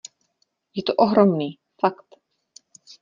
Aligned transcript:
Je 0.75 0.83
to 0.83 0.95
ohromný, 0.95 1.57
fakt. 1.81 2.15